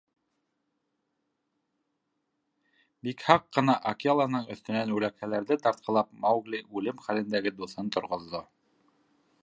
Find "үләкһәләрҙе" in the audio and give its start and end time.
4.97-5.59